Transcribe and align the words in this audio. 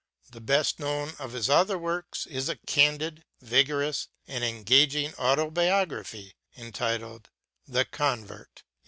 The 0.31 0.41
best 0.41 0.79
known 0.79 1.13
of 1.19 1.33
his 1.33 1.47
other 1.47 1.77
works 1.77 2.25
is 2.25 2.49
a 2.49 2.55
candid, 2.55 3.23
vigorous, 3.39 4.07
and 4.27 4.43
engaging 4.43 5.13
autobiography 5.19 6.37
entitled 6.57 7.29
'The 7.67 7.85
Convert' 7.85 8.63
(1853). 8.65 8.69